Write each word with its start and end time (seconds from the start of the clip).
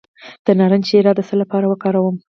د 0.45 0.47
نارنج 0.59 0.85
شیره 0.89 1.11
د 1.15 1.19
څه 1.27 1.35
لپاره 1.41 1.65
وکاروم؟ 1.67 2.15